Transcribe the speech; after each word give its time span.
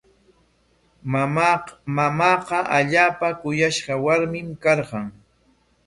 Mamaaqa 1.97 2.59
allaapa 2.79 3.27
kuyashqa 3.41 3.93
warmin 4.05 4.47
karqan. 4.63 5.05